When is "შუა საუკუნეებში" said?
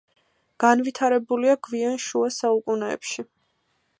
2.07-3.29